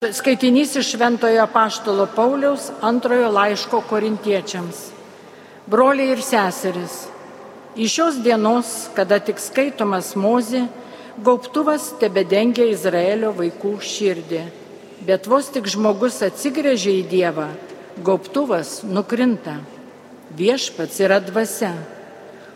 Skaitinys 0.00 0.78
iš 0.80 0.94
Šventojo 0.94 1.44
Paštalo 1.52 2.06
Pauliaus 2.16 2.70
antrojo 2.80 3.26
laiško 3.36 3.82
korintiečiams. 3.84 4.76
Broliai 5.66 6.14
ir 6.14 6.22
seseris, 6.24 6.94
iš 7.76 7.96
šios 7.98 8.20
dienos, 8.24 8.70
kada 8.96 9.18
tik 9.20 9.36
skaitomas 9.36 10.14
mozė, 10.16 10.62
gaubtuvas 11.20 11.90
tebe 12.00 12.24
dengia 12.24 12.64
Izraelio 12.72 13.34
vaikų 13.36 13.74
širdį. 13.84 14.40
Bet 15.04 15.28
vos 15.28 15.50
tik 15.52 15.68
žmogus 15.68 16.22
atsigrėžia 16.24 16.94
į 17.02 17.02
Dievą, 17.10 17.50
gaubtuvas 18.00 18.78
nukrinta. 18.88 19.58
Viešpats 20.32 20.96
yra 21.04 21.20
dvasia, 21.20 21.74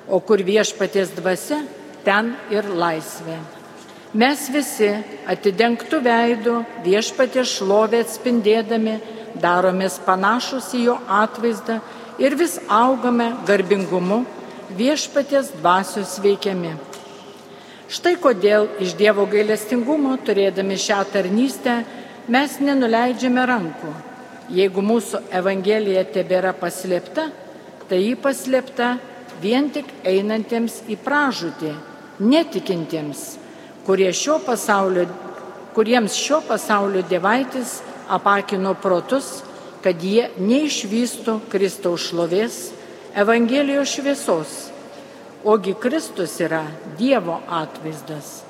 o 0.09 0.17
kur 0.25 0.41
viešpaties 0.41 1.13
dvasia, 1.21 1.61
ten 2.09 2.33
ir 2.49 2.73
laisvė. 2.73 3.37
Mes 4.15 4.45
visi 4.47 4.93
atidengtų 5.27 5.99
veidų 6.05 6.53
viešpatė 6.85 7.43
šlovė 7.51 8.05
atspindėdami 8.05 8.93
daromės 9.43 9.97
panašus 10.07 10.69
į 10.79 10.83
jo 10.85 10.95
atvaizdą 11.11 11.81
ir 12.23 12.37
vis 12.39 12.55
augame 12.71 13.33
garbingumu 13.49 14.21
viešpatės 14.79 15.51
dvasios 15.59 16.15
veikiami. 16.23 16.77
Štai 17.91 18.15
kodėl 18.23 18.71
iš 18.87 18.95
Dievo 18.95 19.27
gailestingumo, 19.27 20.15
turėdami 20.23 20.79
šią 20.79 21.03
tarnystę, 21.11 21.81
mes 22.31 22.59
nenuleidžiame 22.63 23.51
rankų. 23.51 23.95
Jeigu 24.55 24.91
mūsų 24.95 25.25
Evangelija 25.35 26.07
tebėra 26.07 26.55
paslėpta, 26.55 27.33
tai 27.91 28.05
ji 28.07 28.15
paslėpta 28.15 28.95
vien 29.43 29.73
tik 29.75 29.91
einantiems 30.07 30.85
į 30.87 31.03
pražūtį, 31.03 31.75
netikintiems 32.23 33.33
kurie 33.87 34.13
šio 34.13 34.39
pasaulio, 34.47 35.07
kuriems 35.75 36.15
šio 36.17 36.41
pasaulio 36.49 37.03
dievaitis 37.09 37.81
apakino 38.09 38.75
protus, 38.75 39.43
kad 39.85 40.01
jie 40.01 40.31
neišvystų 40.41 41.41
Kristaus 41.53 42.09
šlovės, 42.09 42.63
Evangelijos 43.15 43.93
šviesos, 43.95 44.53
ogi 45.45 45.75
Kristus 45.79 46.33
yra 46.43 46.65
Dievo 46.99 47.37
atvaizdas. 47.47 48.41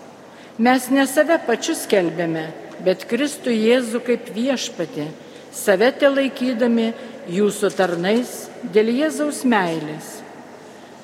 Mes 0.56 0.86
ne 0.88 1.04
save 1.10 1.36
pačius 1.44 1.82
kelbėme, 1.90 2.46
bet 2.86 3.04
Kristų 3.10 3.52
Jėzų 3.52 4.00
kaip 4.06 4.30
viešpatį, 4.32 5.08
save 5.52 5.90
te 5.98 6.08
laikydami 6.08 6.92
jūsų 7.34 7.72
tarnais 7.76 8.32
dėl 8.72 8.92
Jėzaus 8.94 9.42
meilės. 9.44 10.20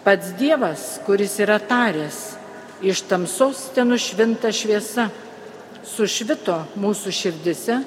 Pats 0.07 0.33
Dievas, 0.39 1.01
kuris 1.05 1.35
yra 1.43 1.59
taręs, 1.61 2.39
iš 2.83 3.03
tamsos 3.09 3.69
ten 3.75 3.89
nušvinta 3.93 4.53
šviesa, 4.53 5.09
sušvito 5.85 6.57
mūsų 6.81 7.13
širdise, 7.13 7.81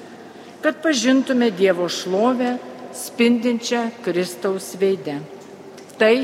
kad 0.64 0.80
pažintume 0.84 1.52
Dievo 1.52 1.90
šlovę 1.90 2.58
spindinčią 2.94 3.90
Kristaus 4.06 4.74
veidę. 4.80 5.20
Tai 5.98 6.16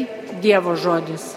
Dievo 0.42 0.76
žodis. 0.76 1.34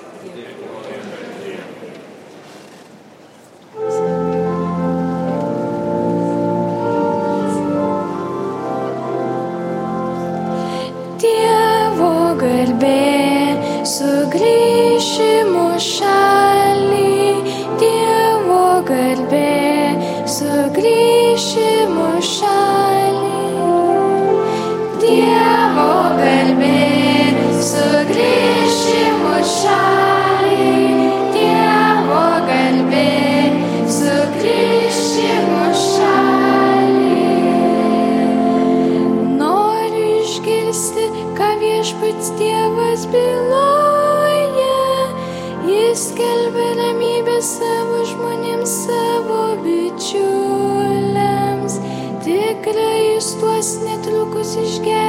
Sich 54.52 54.82
gerne. 54.82 55.01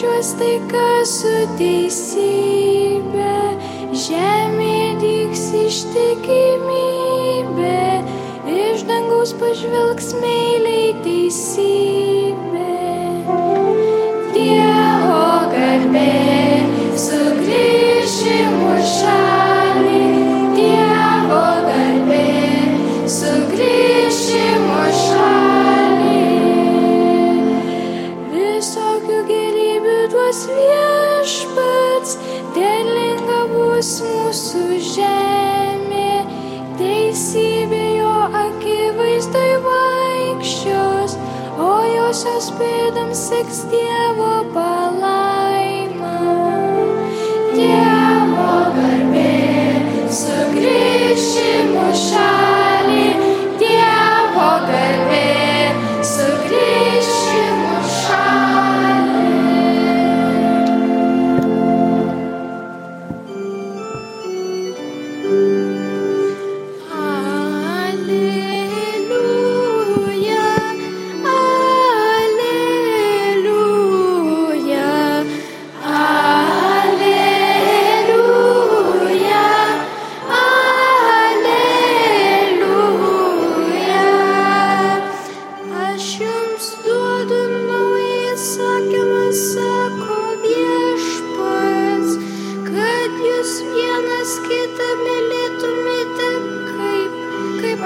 Pasibučiuos 0.00 0.32
taika 0.40 1.04
su 1.04 1.28
teisybė. 1.58 3.34
Žemė 3.92 4.96
dyks 5.02 5.42
ištikimybė. 5.60 8.00
Iš 8.48 8.86
dangaus 8.88 9.36
pažvelgs 9.36 10.16
meiliai 10.22 10.49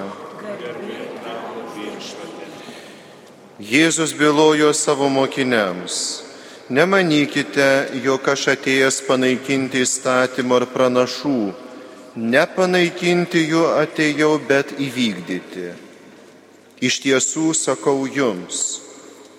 Jėzus 3.59 4.11
bylojo 4.15 4.73
savo 4.73 5.07
mokiniams, 5.09 5.95
nemanykite, 6.67 7.95
jog 8.03 8.27
aš 8.27 8.43
atėjęs 8.55 8.99
panaikinti 9.07 9.83
įstatymą 9.85 10.59
ar 10.59 10.65
pranašų, 10.73 11.39
nepanaikinti 12.15 13.45
jų 13.47 13.63
atėjau, 13.85 14.33
bet 14.47 14.75
įvykdyti. 14.75 15.71
Iš 16.83 16.99
tiesų 17.03 17.53
sakau 17.55 18.03
jums, 18.07 18.81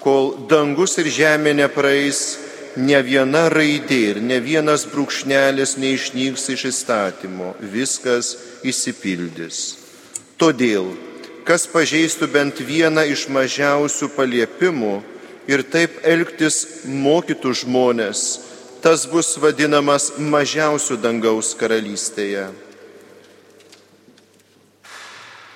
kol 0.00 0.34
dangus 0.48 0.96
ir 1.00 1.08
žemė 1.08 1.56
nepraeis, 1.64 2.38
ne 2.76 3.00
viena 3.02 3.48
raidė 3.50 3.98
ir 4.12 4.20
ne 4.22 4.38
vienas 4.42 4.86
brūkšnelis 4.90 5.76
neišnyks 5.80 6.48
iš 6.54 6.66
įstatymo, 6.70 7.54
viskas 7.60 8.36
įsipildys. 8.62 9.60
Todėl, 10.38 10.92
kas 11.44 11.66
pažeistų 11.66 12.30
bent 12.30 12.60
vieną 12.62 13.04
iš 13.10 13.26
mažiausių 13.32 14.10
paliepimų 14.16 15.00
ir 15.50 15.64
taip 15.66 15.98
elgtis 16.06 16.86
mokytų 16.86 17.54
žmonės, 17.64 18.24
tas 18.80 19.06
bus 19.10 19.34
vadinamas 19.40 20.12
mažiausių 20.18 20.96
dangaus 21.02 21.52
karalystėje. 21.58 22.48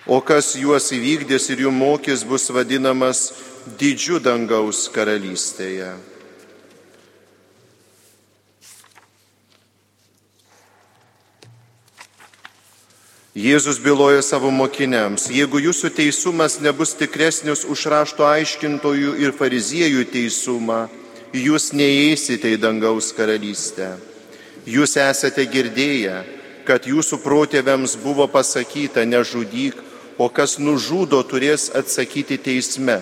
O 0.05 0.19
kas 0.21 0.53
juos 0.61 0.91
įvykdys 0.93 1.49
ir 1.55 1.65
jų 1.65 1.71
mokys, 1.73 2.27
bus 2.29 2.51
vadinamas 2.53 3.31
didžiu 3.81 4.19
dangaus 4.21 4.85
karalystėje. 4.93 5.95
Jėzus 13.35 13.81
byloja 13.83 14.21
savo 14.23 14.47
mokiniams, 14.55 15.25
jeigu 15.27 15.59
jūsų 15.59 15.89
teisumas 15.97 16.61
nebus 16.63 16.93
tikresnis 16.95 17.65
už 17.67 17.81
rašto 17.91 18.23
aiškintojų 18.23 19.17
ir 19.19 19.35
fariziejų 19.35 20.05
teisumą, 20.13 20.85
jūs 21.35 21.73
neįeisite 21.75 22.53
į 22.55 22.61
dangaus 22.63 23.11
karalystę. 23.11 23.97
Jūs 24.71 24.95
esate 25.03 25.49
girdėję, 25.51 26.23
kad 26.63 26.87
jūsų 26.87 27.19
protėviams 27.27 27.99
buvo 28.07 28.29
pasakyta 28.31 29.03
nežudyk, 29.03 29.83
o 30.15 30.31
kas 30.31 30.61
nužudo 30.63 31.19
turės 31.27 31.73
atsakyti 31.75 32.39
teisme. 32.39 33.01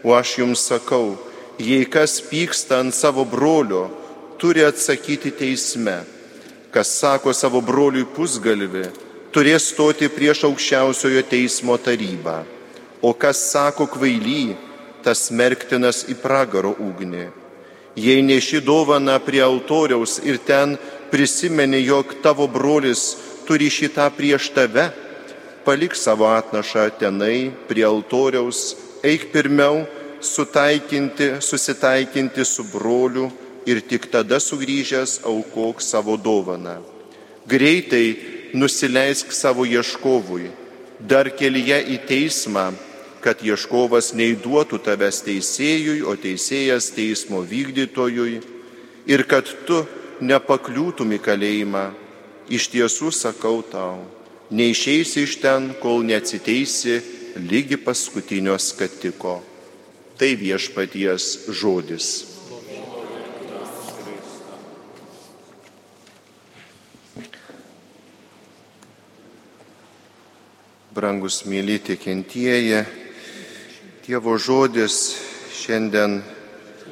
O 0.00 0.16
aš 0.16 0.38
jums 0.40 0.64
sakau, 0.64 1.18
jei 1.60 1.84
kas 1.84 2.22
pyksta 2.24 2.80
ant 2.80 2.96
savo 2.96 3.28
brolio, 3.28 3.90
turi 4.40 4.64
atsakyti 4.64 5.28
teisme. 5.28 6.00
Kas 6.72 6.88
sako 6.88 7.36
savo 7.36 7.60
broliui 7.60 8.08
pusgalvi, 8.16 8.88
turės 9.34 9.72
stoti 9.72 10.06
prieš 10.06 10.44
aukščiausiojo 10.46 11.24
teismo 11.26 11.74
tarybą, 11.82 12.44
o 13.02 13.10
kas 13.12 13.40
sako 13.50 13.88
kvaily, 13.90 14.54
tas 15.02 15.26
merktinas 15.34 16.04
į 16.08 16.14
pragaro 16.22 16.72
ugnį. 16.80 17.26
Jei 17.98 18.22
neši 18.26 18.62
dovana 18.64 19.18
prie 19.22 19.42
altoriaus 19.42 20.20
ir 20.26 20.38
ten 20.46 20.76
prisimeni, 21.10 21.82
jog 21.84 22.14
tavo 22.22 22.46
brolis 22.50 23.14
turi 23.46 23.68
šitą 23.70 24.08
prieš 24.14 24.48
tave, 24.54 24.88
palik 25.66 25.94
savo 25.98 26.26
atnašą 26.30 26.88
tenai 26.98 27.50
prie 27.68 27.84
altoriaus, 27.86 28.74
eik 29.04 29.28
pirmiau 29.34 29.84
sutaikinti, 30.20 31.36
susitaikinti 31.40 32.44
su 32.44 32.64
broliu 32.72 33.28
ir 33.66 33.82
tik 33.82 34.08
tada 34.12 34.40
sugrįžęs 34.40 35.20
aukok 35.28 35.82
savo 35.82 36.16
dovaną. 36.16 36.80
Greitai 37.46 38.33
nusileisk 38.54 39.32
savo 39.34 39.66
ieškovui, 39.66 40.48
dar 41.00 41.28
kelyje 41.34 41.80
į 41.94 41.98
teismą, 42.08 42.70
kad 43.24 43.40
ieškovas 43.42 44.12
neįduotų 44.14 44.78
tavęs 44.84 45.22
teisėjui, 45.26 46.02
o 46.04 46.14
teisėjas 46.20 46.90
teismo 46.94 47.40
vykdytojui 47.40 48.40
ir 49.10 49.24
kad 49.28 49.48
tu 49.66 49.82
nepakliūtum 50.20 51.16
į 51.16 51.20
kalėjimą. 51.24 51.86
Iš 52.52 52.68
tiesų 52.74 53.08
sakau 53.16 53.62
tau, 53.64 54.04
neišeisi 54.52 55.24
iš 55.24 55.38
ten, 55.40 55.72
kol 55.80 56.04
neatsiteisi 56.04 57.00
lygi 57.40 57.80
paskutinio 57.80 58.58
skatiko. 58.60 59.40
Tai 60.20 60.30
viešpaties 60.38 61.48
žodis. 61.50 62.33
Brangus 70.94 71.40
mėly 71.50 71.80
tikintieji, 71.82 72.84
Dievo 74.06 74.36
žodis 74.38 75.16
šiandien 75.50 76.20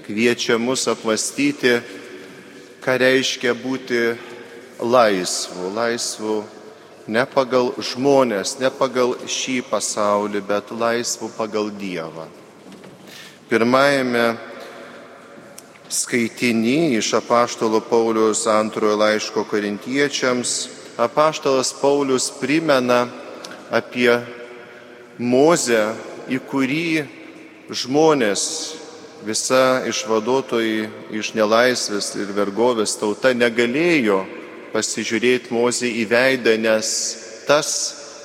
kviečia 0.02 0.56
mus 0.58 0.88
apmastyti, 0.90 1.76
ką 2.82 2.96
reiškia 2.98 3.54
būti 3.54 4.00
laisvu, 4.82 5.70
laisvu 5.76 6.40
ne 7.06 7.22
pagal 7.30 7.70
žmonės, 7.78 8.56
ne 8.58 8.72
pagal 8.74 9.14
šį 9.22 9.60
pasaulį, 9.70 10.42
bet 10.50 10.74
laisvu 10.74 11.30
pagal 11.38 11.70
Dievą. 11.70 12.26
Pirmajame 13.46 14.26
skaitinį 15.86 16.96
iš 16.98 17.14
apaštalo 17.22 17.84
Paulius 17.86 18.48
antrojo 18.50 18.98
laiško 18.98 19.46
korintiečiams, 19.46 20.60
apaštalas 20.98 21.70
Paulius 21.78 22.32
primena, 22.42 23.04
apie 23.72 24.20
Mozę, 25.18 25.92
į 26.28 26.38
kurį 26.48 27.04
žmonės, 27.72 28.42
visa 29.24 29.82
išvaduotojai 29.88 30.88
iš 31.14 31.32
nelaisvės 31.36 32.12
ir 32.18 32.32
vergovės 32.36 32.96
tauta 33.00 33.32
negalėjo 33.36 34.22
pasižiūrėti 34.72 35.52
Mozį 35.54 35.92
į 36.02 36.04
veidą, 36.10 36.56
nes 36.60 36.88
tas 37.48 37.70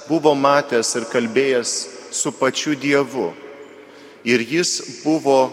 buvo 0.08 0.34
matęs 0.36 0.96
ir 1.00 1.08
kalbėjęs 1.12 1.74
su 2.12 2.34
pačiu 2.36 2.76
Dievu. 2.80 3.32
Ir 4.28 4.44
jis 4.44 5.02
buvo 5.04 5.48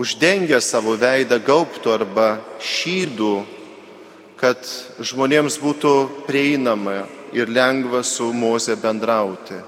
uždengęs 0.00 0.72
savo 0.72 0.96
veidą 1.00 1.38
gaubtų 1.44 1.92
arba 1.94 2.28
šydų, 2.60 3.34
kad 4.40 4.58
žmonėms 4.98 5.60
būtų 5.62 5.92
prieinama 6.26 7.04
ir 7.32 7.48
lengva 7.48 8.02
su 8.02 8.32
Moze 8.32 8.76
bendrauti. 8.76 9.58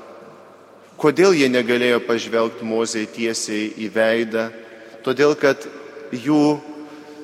Kodėl 1.00 1.34
jie 1.34 1.48
negalėjo 1.50 1.98
pažvelgti 2.06 2.66
Mozei 2.66 3.08
tiesiai 3.10 3.72
į 3.82 3.90
veidą? 3.92 4.46
Todėl, 5.04 5.34
kad 5.36 5.64
jų 6.14 6.60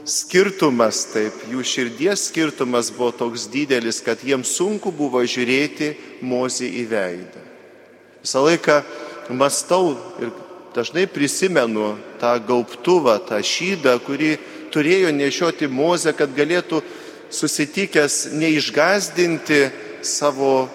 skirtumas, 0.08 1.04
taip, 1.12 1.36
jų 1.52 1.62
širdies 1.64 2.26
skirtumas 2.30 2.90
buvo 2.92 3.12
toks 3.14 3.46
didelis, 3.52 4.00
kad 4.02 4.20
jiems 4.26 4.50
sunku 4.56 4.92
buvo 4.92 5.22
žiūrėti 5.22 5.94
Mozei 6.26 6.72
į 6.82 6.86
veidą. 6.90 7.44
Visą 8.20 8.42
laiką 8.44 8.80
mastau 9.38 9.94
ir 10.20 10.32
dažnai 10.74 11.06
prisimenu 11.10 11.94
tą 12.20 12.34
gaubtuvą, 12.46 13.20
tą 13.28 13.38
šydą, 13.42 13.96
kurį 14.04 14.34
turėjo 14.74 15.12
nešioti 15.14 15.70
Mozę, 15.70 16.12
kad 16.16 16.34
galėtų 16.34 16.82
susitikęs 17.30 18.32
neišgazdinti 18.34 19.62
savo 20.06 20.68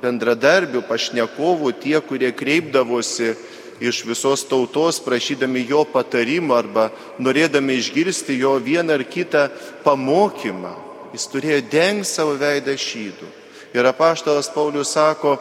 bendradarbių, 0.00 0.82
pašnekovų, 0.88 1.72
tie, 1.82 1.98
kurie 2.00 2.32
kreipdavosi 2.32 3.34
iš 3.80 4.04
visos 4.04 4.44
tautos 4.48 5.00
prašydami 5.00 5.64
jo 5.68 5.84
patarimo 5.88 6.54
arba 6.56 6.90
norėdami 7.18 7.78
išgirsti 7.80 8.36
jo 8.40 8.58
vieną 8.60 8.98
ar 8.98 9.04
kitą 9.08 9.48
pamokymą. 9.84 10.74
Jis 11.14 11.26
turėjo 11.32 11.62
dengti 11.72 12.08
savo 12.08 12.36
veidą 12.38 12.76
šydų. 12.78 13.28
Ir 13.74 13.86
apaštalas 13.86 14.50
Paulius 14.52 14.92
sako, 14.94 15.38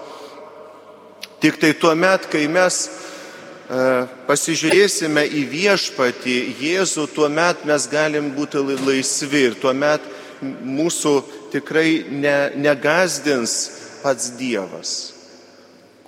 tik 1.41 1.59
tai 1.61 1.73
tuo 1.73 1.91
met, 1.97 2.25
kai 2.29 2.47
mes 2.49 2.77
e, 2.85 3.81
pasižiūrėsime 4.27 5.25
į 5.25 5.43
viešpatį 5.49 6.37
Jėzų, 6.61 7.07
tuo 7.13 7.29
met 7.29 7.65
mes 7.69 7.87
galim 7.91 8.31
būti 8.37 8.61
laisvi 8.61 9.45
ir 9.49 9.59
tuo 9.61 9.73
met 9.73 10.05
mūsų 10.41 11.13
tikrai 11.51 12.05
ne, 12.09 12.51
negazdins 12.55 13.55
pats 14.03 14.31
Dievas. 14.39 14.93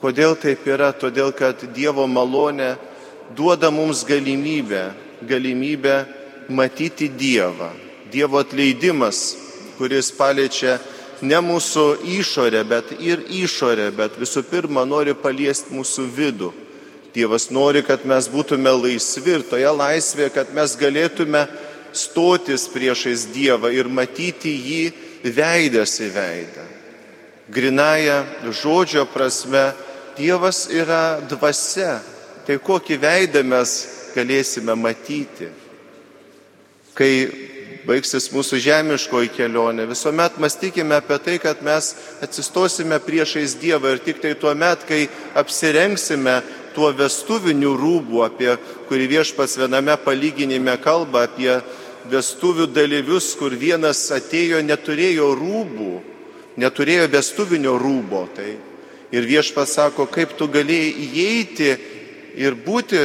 Kodėl 0.01 0.33
taip 0.39 0.65
yra? 0.65 0.89
Todėl, 0.97 1.29
kad 1.37 1.61
Dievo 1.75 2.07
malonė 2.09 2.73
duoda 3.37 3.69
mums 3.71 4.01
galimybę, 4.07 4.91
galimybę 5.29 6.05
matyti 6.49 7.09
Dievą. 7.09 7.69
Dievo 8.11 8.41
atleidimas, 8.41 9.35
kuris 9.77 10.09
paliečia 10.11 10.79
ne 11.21 11.37
mūsų 11.45 11.85
išorę, 12.17 12.63
bet 12.67 12.91
ir 12.99 13.21
išorę, 13.29 13.91
bet 13.95 14.17
visų 14.19 14.43
pirma 14.49 14.83
nori 14.89 15.13
paliesti 15.13 15.73
mūsų 15.75 16.07
vidų. 16.17 16.49
Dievas 17.13 17.49
nori, 17.51 17.83
kad 17.83 18.05
mes 18.07 18.27
būtume 18.31 18.71
laisvi 18.71 19.37
ir 19.37 19.45
toje 19.47 19.71
laisvėje, 19.75 20.31
kad 20.33 20.51
mes 20.55 20.75
galėtume 20.79 21.45
stotis 21.93 22.69
priešais 22.71 23.27
Dievą 23.35 23.71
ir 23.75 23.89
matyti 23.91 24.53
jį 24.55 24.83
veidas 25.23 25.97
į 26.01 26.09
veidą. 26.15 26.65
Grinaja 27.51 28.23
žodžio 28.49 29.05
prasme, 29.11 29.71
Dievas 30.17 30.65
yra 30.67 31.21
dvasia. 31.23 32.01
Tai 32.45 32.57
kokį 32.59 32.97
veidą 32.99 33.43
mes 33.47 33.71
galėsime 34.15 34.73
matyti, 34.75 35.47
kai 36.97 37.11
baigsis 37.87 38.27
mūsų 38.33 38.59
žemiškoji 38.61 39.31
kelionė. 39.35 39.85
Visuomet 39.89 40.37
mąstykime 40.41 40.97
apie 40.97 41.17
tai, 41.23 41.37
kad 41.41 41.61
mes 41.65 41.93
atsistosime 42.23 42.99
priešais 43.01 43.55
Dievą 43.61 43.95
ir 43.95 44.03
tik 44.03 44.21
tai 44.23 44.33
tuo 44.35 44.53
met, 44.57 44.83
kai 44.89 45.07
apsirengsime 45.37 46.41
tuo 46.75 46.91
vestuviniu 46.95 47.73
rūbu, 47.79 48.23
apie 48.25 48.55
kurį 48.89 49.07
viešpas 49.17 49.57
viename 49.59 49.95
palyginime 50.05 50.77
kalba, 50.83 51.25
apie 51.27 51.59
vestuvių 52.09 52.67
dalyvius, 52.73 53.33
kur 53.39 53.53
vienas 53.53 54.03
atėjo, 54.13 54.61
neturėjo 54.65 55.31
rūbų, 55.37 55.93
neturėjo 56.61 57.07
vestuvinio 57.11 57.77
rūbo. 57.79 58.25
Tai 58.35 58.49
ir 59.11 59.27
viešpas 59.27 59.77
sako, 59.77 60.07
kaip 60.11 60.37
tu 60.39 60.47
galėjai 60.51 60.91
įeiti 61.07 61.71
ir 62.39 62.55
būti 62.55 62.99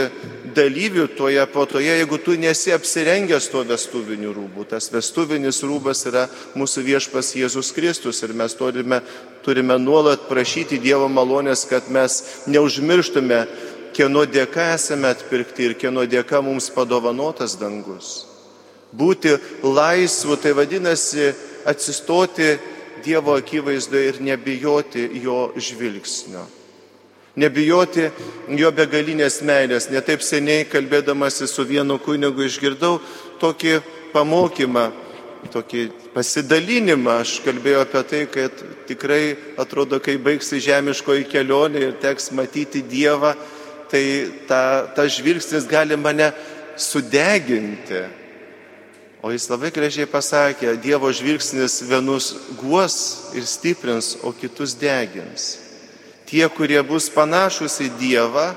dalyvių 0.56 1.06
toje 1.18 1.42
puotoje, 1.52 1.90
jeigu 1.98 2.18
tu 2.22 2.36
nesi 2.38 2.72
apsirengęs 2.72 3.48
tuo 3.52 3.64
vestuviniu 3.66 4.32
rūbu. 4.34 4.66
Tas 4.70 4.88
vestuvinis 4.92 5.60
rūbas 5.66 6.06
yra 6.08 6.26
mūsų 6.56 6.84
viešpas 6.86 7.34
Jėzus 7.36 7.72
Kristus 7.76 8.22
ir 8.24 8.32
mes 8.36 8.54
turime, 8.56 9.02
turime 9.44 9.78
nuolat 9.82 10.28
prašyti 10.30 10.80
Dievo 10.82 11.10
malonės, 11.12 11.66
kad 11.68 11.90
mes 11.92 12.22
neužmirštume, 12.46 13.42
kieno 13.96 14.24
dėka 14.28 14.72
esame 14.76 15.10
atpirkti 15.12 15.70
ir 15.70 15.76
kieno 15.80 16.06
dėka 16.08 16.42
mums 16.44 16.70
padovanotas 16.72 17.58
dangus. 17.60 18.35
Būti 18.96 19.36
laisvu 19.62 20.38
tai 20.40 20.54
vadinasi 20.56 21.32
atsistoti 21.68 22.56
Dievo 23.04 23.36
akivaizdoje 23.36 24.08
ir 24.08 24.22
nebijoti 24.24 25.04
jo 25.22 25.50
žvilgsnio 25.54 26.46
nebijoti 27.36 28.08
jo 28.56 28.70
begalinės 28.72 29.40
meilės. 29.44 29.90
Netaip 29.92 30.24
seniai 30.24 30.66
kalbėdamasi 30.68 31.48
su 31.48 31.64
vienu 31.68 31.98
kunigu 32.02 32.46
išgirdau 32.46 32.96
tokį 33.40 33.78
pamokymą, 34.14 34.88
tokį 35.52 35.86
pasidalinimą. 36.14 37.20
Aš 37.22 37.38
kalbėjau 37.44 37.84
apie 37.84 38.04
tai, 38.10 38.22
kad 38.32 38.64
tikrai 38.88 39.36
atrodo, 39.60 40.00
kai 40.00 40.16
baigsi 40.16 40.62
žemiškoji 40.64 41.28
kelionė 41.30 41.84
ir 41.90 41.96
teks 42.02 42.32
matyti 42.36 42.82
Dievą, 42.82 43.34
tai 43.92 44.04
ta, 44.48 44.88
ta 44.96 45.06
žvilgsnis 45.06 45.68
gali 45.68 45.98
mane 46.00 46.32
sudeginti. 46.76 48.06
O 49.26 49.32
jis 49.34 49.48
labai 49.50 49.72
gražiai 49.74 50.06
pasakė, 50.06 50.76
Dievo 50.78 51.10
žvilgsnis 51.10 51.80
vienus 51.88 52.30
guos 52.60 52.98
ir 53.34 53.42
stiprins, 53.42 54.14
o 54.22 54.30
kitus 54.30 54.76
degins 54.78 55.56
tie, 56.26 56.46
kurie 56.50 56.82
bus 56.82 57.08
panašus 57.12 57.78
į 57.84 57.90
Dievą, 58.00 58.50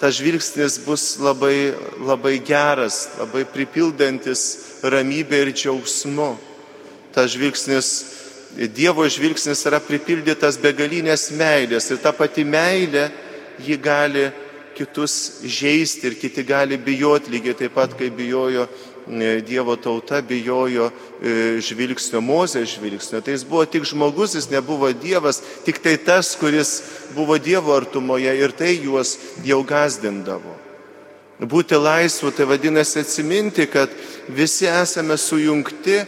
tas 0.00 0.16
žvilgsnis 0.18 0.78
bus 0.86 1.16
labai, 1.20 1.74
labai 1.98 2.36
geras, 2.44 3.06
labai 3.18 3.46
pripildantis 3.48 4.42
ramybę 4.84 5.40
ir 5.42 5.52
džiaugsmu. 5.54 6.34
Tas 7.16 7.32
žvilgsnis, 7.34 7.90
Dievo 8.76 9.04
žvilgsnis 9.10 9.64
yra 9.68 9.80
pripildytas 9.82 10.60
begalinės 10.62 11.30
meilės 11.36 11.90
ir 11.90 12.00
ta 12.00 12.12
pati 12.16 12.44
meilė 12.46 13.08
ji 13.60 13.76
gali 13.80 14.28
kitus 14.76 15.42
žaisti 15.42 16.06
ir 16.10 16.18
kiti 16.20 16.44
gali 16.46 16.76
bijoti 16.76 17.32
lygiai 17.32 17.56
taip 17.56 17.74
pat, 17.76 17.96
kaip 17.96 18.14
bijojo 18.16 18.68
Dievo 19.46 19.76
tauta 19.78 20.18
bijojo 20.22 20.88
e, 20.90 21.60
žvilgsnio, 21.62 22.18
Mozės 22.18 22.72
žvilgsnio. 22.74 23.20
Tai 23.22 23.36
jis 23.36 23.44
buvo 23.46 23.62
tik 23.70 23.86
žmogus, 23.86 24.34
jis 24.34 24.50
nebuvo 24.50 24.90
Dievas, 24.90 25.38
tik 25.62 25.78
tai 25.78 25.94
tas, 25.96 26.34
kuris 26.34 26.80
buvo 27.14 27.38
Dievo 27.38 27.76
artumoje 27.76 28.34
ir 28.34 28.50
tai 28.50 28.74
juos 28.82 29.14
jau 29.46 29.62
gazdindavo. 29.62 30.56
Būti 31.38 31.78
laisvu 31.78 32.32
tai 32.34 32.48
vadinasi 32.48 33.04
atsiminti, 33.04 33.68
kad 33.70 33.92
visi 34.32 34.66
esame 34.66 35.18
sujungti 35.20 36.00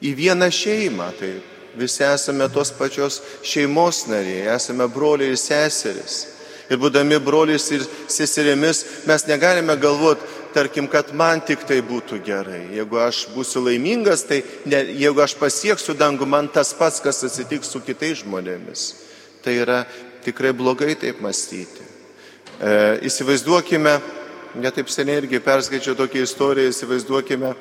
į 0.00 0.16
vieną 0.16 0.48
šeimą. 0.54 1.12
Tai 1.18 1.32
visi 1.76 2.04
esame 2.06 2.48
tos 2.48 2.72
pačios 2.72 3.20
šeimos 3.42 4.06
nariai, 4.08 4.48
esame 4.54 4.88
broliai 4.88 5.34
ir 5.34 5.40
seseris. 5.40 6.22
Ir 6.70 6.78
būdami 6.78 7.18
broliais 7.18 7.64
ir 7.74 7.82
seserimis 8.06 8.84
mes 9.10 9.26
negalime 9.26 9.74
galvoti, 9.74 10.22
tarkim, 10.54 10.88
kad 10.90 11.12
man 11.16 11.42
tik 11.46 11.62
tai 11.68 11.80
būtų 11.86 12.20
gerai. 12.26 12.62
Jeigu 12.74 13.00
aš 13.00 13.24
būsiu 13.34 13.62
laimingas, 13.64 14.24
tai 14.28 14.42
ne, 14.68 14.82
jeigu 15.00 15.22
aš 15.24 15.36
pasieksiu 15.40 15.96
dangų, 15.98 16.28
man 16.28 16.50
tas 16.52 16.72
pats, 16.76 17.00
kas 17.02 17.22
atsitiks 17.26 17.72
su 17.72 17.82
kitais 17.84 18.20
žmonėmis. 18.24 18.86
Tai 19.44 19.56
yra 19.56 19.80
tikrai 20.24 20.52
blogai 20.56 20.94
taip 21.00 21.22
mąstyti. 21.24 21.86
E, 22.60 22.72
įsivaizduokime, 23.08 23.96
netaip 24.60 24.90
seniai 24.92 25.22
irgi 25.22 25.40
perskaičiau 25.44 25.96
tokią 25.96 26.26
istoriją, 26.26 26.74
įsivaizduokime, 26.74 27.54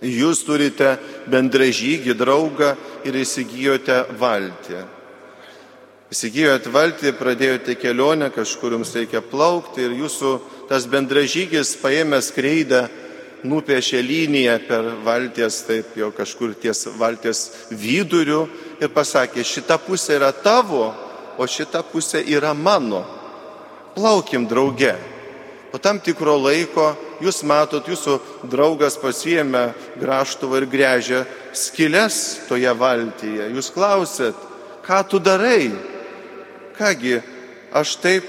jūs 0.00 0.44
turite 0.46 0.96
bendražygį, 1.30 2.16
draugą 2.16 2.74
ir 3.04 3.18
įsigijote 3.20 4.04
valtį. 4.20 4.84
Įsigijote 6.16 6.70
valtį, 6.72 7.10
pradėjote 7.12 7.74
kelionę, 7.76 8.30
kažkur 8.32 8.72
jums 8.72 8.94
reikia 8.96 9.20
plaukti 9.20 9.82
ir 9.84 9.92
jūsų 9.98 10.30
tas 10.64 10.86
bendražygis 10.88 11.74
paėmęs 11.76 12.30
kreidą 12.32 12.86
nupiešė 13.44 13.98
liniją 14.00 14.54
per 14.64 14.86
valties, 15.04 15.58
taip 15.68 15.90
jau 16.00 16.06
kažkur 16.16 16.54
ties 16.56 16.86
valties 16.96 17.42
viduriu 17.68 18.46
ir 18.80 18.88
pasakė, 18.94 19.44
šita 19.44 19.76
pusė 19.84 20.14
yra 20.16 20.30
tavo, 20.32 20.86
o 21.36 21.44
šita 21.44 21.82
pusė 21.84 22.22
yra 22.32 22.54
mano. 22.56 23.02
Plaukim 23.92 24.46
drauge. 24.48 24.94
Po 25.68 25.76
tam 25.76 26.00
tikro 26.00 26.38
laiko 26.40 26.94
jūs 27.20 27.42
matot, 27.44 27.84
jūsų 27.92 28.16
draugas 28.48 28.96
pasiemė 29.02 29.66
graštuvą 30.00 30.62
ir 30.62 30.68
grežė 30.72 31.20
skilės 31.52 32.48
toje 32.48 32.72
valtyje. 32.72 33.50
Jūs 33.52 33.68
klausėt, 33.76 34.48
ką 34.88 35.02
tu 35.12 35.20
darai? 35.20 35.92
Kągi, 36.78 37.20
aš 37.72 37.96
taip 37.96 38.24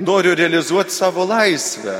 noriu 0.00 0.34
realizuoti 0.34 0.94
savo 0.94 1.24
laisvę. 1.24 1.98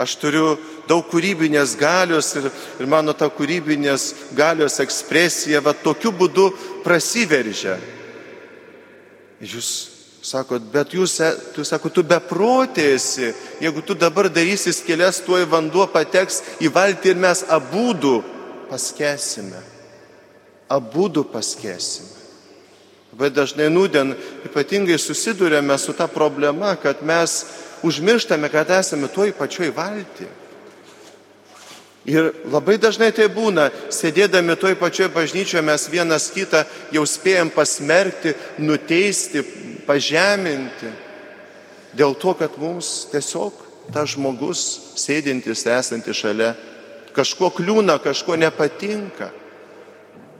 Aš 0.00 0.16
turiu 0.16 0.56
daug 0.88 1.04
kūrybinės 1.12 1.76
galios 1.78 2.32
ir, 2.40 2.48
ir 2.80 2.88
mano 2.88 3.12
ta 3.12 3.28
kūrybinės 3.30 4.32
galios 4.34 4.80
ekspresija 4.82 5.60
va 5.62 5.74
tokiu 5.76 6.12
būdu 6.16 6.48
prasiveržia. 6.86 7.76
Jūs 9.40 9.68
sakot, 10.22 10.64
bet 10.72 10.94
jūs, 10.96 11.16
tu 11.54 11.64
sakot, 11.64 11.92
tu 11.94 12.04
beprotėsi, 12.04 13.32
jeigu 13.62 13.84
tu 13.84 13.96
dabar 13.96 14.28
darysi 14.32 14.72
skėlės, 14.74 15.22
tuoj 15.24 15.46
vanduo 15.48 15.86
pateks 15.92 16.42
į 16.60 16.72
valtį 16.72 17.14
ir 17.14 17.20
mes 17.20 17.44
abudu 17.48 18.20
paskesime. 18.70 19.60
Abudu 20.70 21.24
paskesime. 21.26 22.19
Labai 23.20 23.34
dažnai 23.36 23.66
nūdien 23.68 24.14
ypatingai 24.48 24.96
susidurėme 24.96 25.74
su 25.76 25.92
ta 25.92 26.06
problema, 26.08 26.70
kad 26.80 27.02
mes 27.04 27.34
užmirštame, 27.84 28.48
kad 28.48 28.70
esame 28.72 29.10
toj 29.12 29.34
pačioj 29.36 29.68
valti. 29.76 30.24
Ir 32.08 32.30
labai 32.48 32.78
dažnai 32.80 33.10
tai 33.12 33.26
būna, 33.28 33.66
sėdėdami 33.92 34.56
toj 34.56 34.72
pačioj 34.80 35.10
bažnyčioje 35.12 35.60
mes 35.60 35.84
vienas 35.92 36.30
kitą 36.32 36.62
jau 36.96 37.04
spėjom 37.04 37.50
pasmerkti, 37.52 38.32
nuteisti, 38.56 39.44
pažeminti. 39.84 40.88
Dėl 41.92 42.16
to, 42.16 42.32
kad 42.40 42.56
mums 42.56 43.10
tiesiog 43.12 43.52
tas 43.92 44.14
žmogus, 44.14 44.64
sėdintis, 44.96 45.66
esantis 45.68 46.16
šalia, 46.24 46.54
kažko 47.12 47.52
kliūna, 47.52 48.00
kažko 48.00 48.40
nepatinka. 48.40 49.28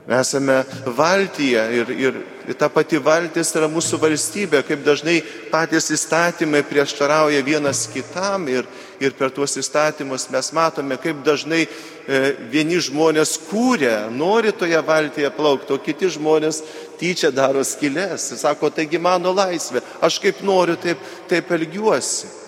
Esame 0.09 0.63
valtyje 0.85 1.61
ir, 1.77 1.89
ir 1.89 2.15
ta 2.57 2.71
pati 2.73 2.97
valtis 2.97 3.51
yra 3.53 3.67
mūsų 3.69 3.99
valstybė, 4.01 4.63
kaip 4.65 4.81
dažnai 4.81 5.19
patys 5.51 5.91
įstatymai 5.93 6.63
prieštarauja 6.65 7.43
vienas 7.45 7.83
kitam 7.93 8.47
ir, 8.49 8.65
ir 8.99 9.13
per 9.13 9.29
tuos 9.29 9.53
įstatymus 9.61 10.25
mes 10.33 10.49
matome, 10.57 10.97
kaip 10.97 11.21
dažnai 11.25 11.61
e, 11.67 12.21
vieni 12.49 12.81
žmonės 12.81 13.35
kūrė, 13.45 14.09
nori 14.09 14.51
toje 14.57 14.81
valtyje 14.81 15.29
plaukti, 15.37 15.77
o 15.77 15.77
kiti 15.77 16.09
žmonės 16.17 16.63
tyčia 16.97 17.29
daro 17.29 17.61
skilės. 17.61 18.31
Sako, 18.41 18.73
taigi 18.73 18.97
mano 18.97 19.35
laisvė, 19.37 19.85
aš 20.01 20.17
kaip 20.25 20.41
noriu, 20.41 20.79
taip, 20.81 20.97
taip 21.29 21.53
elgiuosi. 21.53 22.39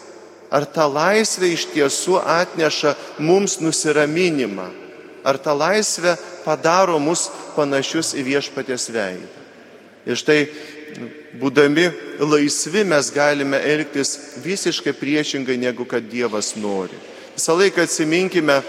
Ar 0.53 0.65
ta 0.69 0.89
laisvė 0.89 1.53
iš 1.53 1.69
tiesų 1.73 2.17
atneša 2.17 2.97
mums 3.21 3.59
nusiraminimą? 3.61 4.67
Ar 5.23 5.39
ta 5.39 5.53
laisvė 5.55 6.17
padaro 6.43 6.99
mus 6.99 7.29
panašius 7.55 8.13
į 8.17 8.25
viešpatės 8.27 8.89
veidą. 8.93 9.43
Ir 10.03 10.19
štai, 10.19 10.39
būdami 11.39 11.87
laisvi, 12.19 12.83
mes 12.83 13.09
galime 13.15 13.57
elgtis 13.57 14.37
visiškai 14.43 14.93
priešingai, 14.99 15.57
negu 15.57 15.87
kad 15.87 16.03
Dievas 16.11 16.53
nori. 16.59 16.97
Visą 17.33 17.55
laiką 17.57 17.85
atsiminkime 17.87 18.59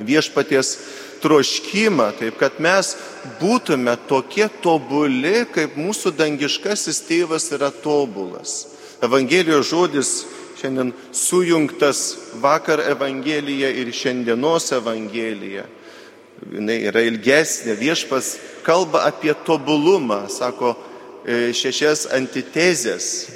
viešpaties 0.00 0.76
troškimą, 1.20 2.12
taip 2.16 2.38
kad 2.40 2.60
mes 2.62 2.94
būtume 3.40 3.96
tokie 4.08 4.46
tobuli, 4.62 5.44
kaip 5.52 5.76
mūsų 5.76 6.14
dangiškasis 6.16 7.02
tėvas 7.08 7.50
yra 7.56 7.68
tobulas. 7.82 8.62
Evangelijos 9.04 9.68
žodis 9.68 10.12
šiandien 10.60 10.92
sujungtas 11.12 12.16
vakar 12.40 12.82
Evangelija 12.84 13.70
ir 13.72 13.92
šiandienos 13.92 14.72
Evangelija. 14.76 15.66
Jis 16.40 16.86
yra 16.88 17.02
ilgesnė, 17.04 17.74
viešpas 17.76 18.38
kalba 18.64 19.04
apie 19.08 19.34
tobulumą, 19.44 20.24
sako 20.32 20.72
e, 21.24 21.52
šešias 21.52 22.06
antitezės, 22.16 23.28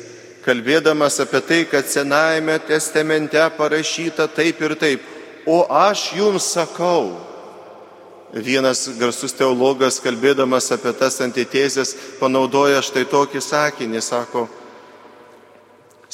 kalbėdamas 0.45 1.21
apie 1.21 1.41
tai, 1.45 1.61
kad 1.69 1.85
Senajame 1.89 2.57
testamente 2.65 3.41
parašyta 3.59 4.29
taip 4.33 4.61
ir 4.63 4.75
taip. 4.81 5.05
O 5.47 5.67
aš 5.69 6.15
jums 6.17 6.49
sakau, 6.57 7.13
vienas 8.33 8.87
garsus 8.99 9.37
teologas, 9.37 10.01
kalbėdamas 10.01 10.71
apie 10.73 10.93
tas 10.97 11.21
antitezės, 11.21 11.95
panaudoja 12.21 12.81
štai 12.83 13.05
tokį 13.05 13.45
sakinį, 13.45 14.01
sako, 14.01 14.49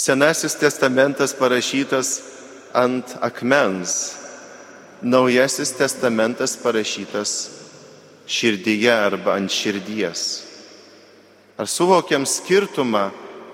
Senasis 0.00 0.54
testamentas 0.56 1.35
parašytas 1.37 2.23
ant 2.73 3.11
akmens, 3.20 4.19
Naujasis 5.02 5.73
testamentas 5.78 6.57
parašytas 6.61 7.33
širdyje 8.28 8.92
arba 8.92 9.35
ant 9.38 9.50
širdies. 9.50 10.25
Ar 11.57 11.69
suvokiam 11.69 12.26
skirtumą 12.28 13.09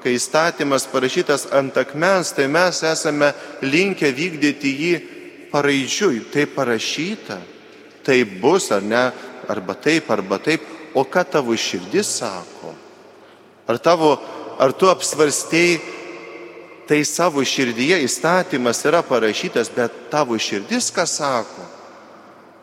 kai 0.07 0.15
įstatymas 0.15 0.85
parašytas 0.87 1.49
ant 1.59 1.75
akmens, 1.81 2.31
tai 2.31 2.45
mes 2.47 2.79
esame 2.87 3.33
linkę 3.67 4.13
vykdyti 4.15 4.71
jį 4.71 4.93
paraidžiui. 5.51 6.21
Tai 6.31 6.45
parašyta, 6.55 7.41
tai 8.07 8.21
bus 8.23 8.71
ar 8.71 8.87
ne, 8.87 9.03
arba 9.51 9.75
taip, 9.75 10.11
arba 10.15 10.39
taip. 10.39 10.63
O 10.95 11.03
ką 11.03 11.25
tavo 11.27 11.57
širdis 11.59 12.13
sako? 12.21 12.71
Ar, 13.67 13.81
tavo, 13.83 14.15
ar 14.63 14.71
tu 14.79 14.87
apsvarstėjai, 14.87 15.81
tai 16.89 17.03
savo 17.05 17.45
širdyje 17.45 17.99
įstatymas 18.05 18.85
yra 18.87 19.03
parašytas, 19.07 19.71
bet 19.75 19.95
tavo 20.11 20.39
širdis 20.39 20.93
ką 20.95 21.07
sako? 21.07 21.67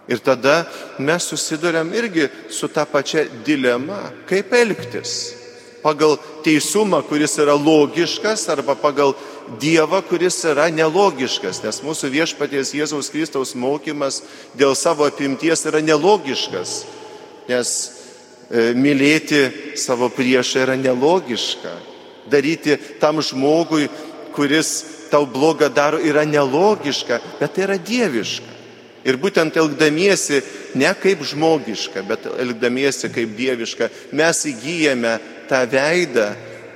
Ir 0.08 0.20
tada 0.20 0.66
mes 1.00 1.24
susidurėm 1.32 1.94
irgi 1.96 2.28
su 2.52 2.68
ta 2.68 2.84
pačia 2.86 3.24
dilema, 3.46 4.02
kaip 4.28 4.52
elgtis 4.56 5.44
pagal 5.84 6.16
teisumą, 6.44 7.02
kuris 7.08 7.36
yra 7.44 7.56
logiškas, 7.60 8.48
arba 8.50 8.76
pagal 8.80 9.14
Dievą, 9.60 10.00
kuris 10.08 10.38
yra 10.48 10.70
nelogiškas, 10.72 11.60
nes 11.66 11.82
mūsų 11.84 12.08
viešpaties 12.14 12.72
Jėzaus 12.78 13.10
Kristaus 13.12 13.52
mokymas 13.60 14.22
dėl 14.56 14.72
savo 14.80 15.04
apimties 15.04 15.66
yra 15.68 15.82
nelogiškas, 15.84 16.78
nes 17.50 17.74
e, 18.48 18.72
mylėti 18.72 19.76
savo 19.76 20.08
priešą 20.16 20.64
yra 20.64 20.78
nelogiška, 20.80 21.74
daryti 22.32 22.80
tam 23.04 23.20
žmogui, 23.20 23.90
kuris 24.34 24.72
tau 25.12 25.28
blogą 25.30 25.70
daro, 25.70 26.00
yra 26.02 26.26
nelogiška, 26.26 27.20
bet 27.40 27.54
tai 27.56 27.68
yra 27.68 27.78
dieviška. 27.78 28.52
Ir 29.04 29.20
būtent 29.20 29.58
elgdamiesi 29.60 30.40
ne 30.80 30.90
kaip 30.96 31.26
žmogiška, 31.28 32.06
bet 32.08 32.26
elgdamiesi 32.40 33.12
kaip 33.12 33.36
dieviška, 33.36 33.90
mes 34.16 34.46
įgyjame 34.48 35.18
tą 35.50 35.60
veidą, 35.70 36.30